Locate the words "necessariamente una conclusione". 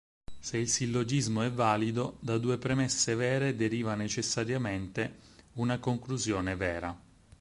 3.93-6.55